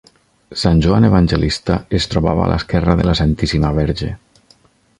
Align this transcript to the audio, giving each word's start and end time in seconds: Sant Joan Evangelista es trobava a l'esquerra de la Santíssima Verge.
Sant 0.59 0.79
Joan 0.85 1.05
Evangelista 1.09 1.75
es 1.99 2.09
trobava 2.13 2.43
a 2.45 2.49
l'esquerra 2.53 2.99
de 3.01 3.07
la 3.09 3.15
Santíssima 3.21 3.73
Verge. 3.81 4.11